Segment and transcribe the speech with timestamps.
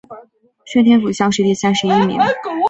[0.65, 2.19] 顺天府乡试第三十一名。